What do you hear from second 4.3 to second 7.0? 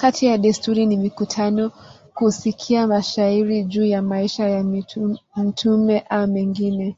ya mtume a mengine.